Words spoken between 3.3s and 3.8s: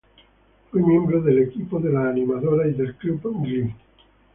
Glee.